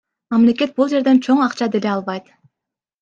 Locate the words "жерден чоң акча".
0.95-1.71